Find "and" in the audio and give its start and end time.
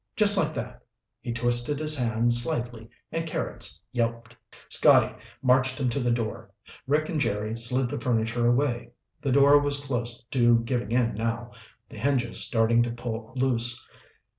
3.11-3.23, 7.09-7.19